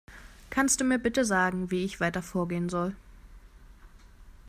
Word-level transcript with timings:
Kannst 0.49 0.81
du 0.81 0.83
mir 0.83 0.97
bitte 0.97 1.23
sagen, 1.25 1.69
wie 1.69 1.85
ich 1.85 1.99
weiter 1.99 2.23
vorgehen 2.23 2.69
soll? 2.69 2.95